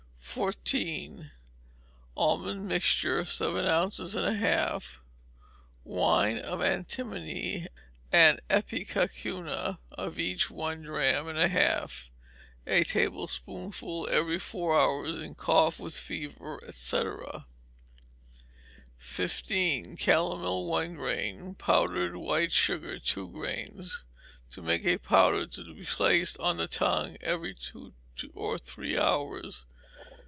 [0.33, 1.29] 14.
[2.15, 5.01] Almond mixture seven ounces and a half;
[5.83, 7.67] wine of antimony
[8.13, 12.09] and ipecacuanha, of each one drachm and a half:
[12.65, 17.01] a tablespoonful every four hours; in cough with fever, &c.
[18.95, 19.97] 15.
[19.97, 24.05] Calomel, one grain; powdered white sugar, two grains;
[24.49, 27.93] to make a powder to be placed on the tongue every two
[28.33, 29.65] or three hours.